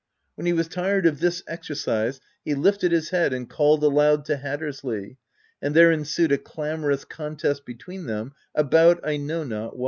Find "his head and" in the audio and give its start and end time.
2.91-3.47